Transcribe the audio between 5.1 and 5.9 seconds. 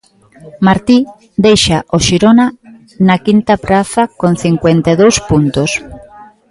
puntos.